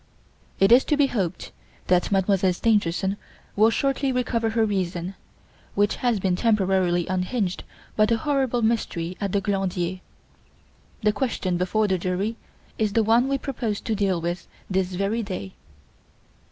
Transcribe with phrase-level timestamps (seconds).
[0.59, 1.51] It is to be hoped
[1.85, 3.17] that Mademoiselle Stangerson
[3.55, 5.13] will shortly recover her reason,
[5.75, 7.63] which has been temporarily unhinged
[7.95, 9.99] by the horrible mystery at the Glandier.
[11.03, 12.35] The question before the jury
[12.79, 15.53] is the one we propose to deal with this very day.